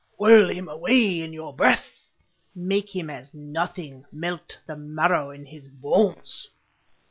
[0.17, 2.07] "Whirl him away in your breath!
[2.55, 6.47] "Make him as nothing—melt the marrow in his bones!